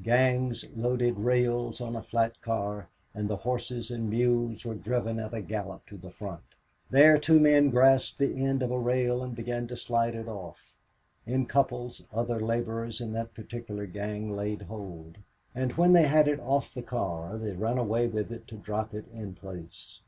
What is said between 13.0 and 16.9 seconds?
of that particular gang laid hold, and when they had it off the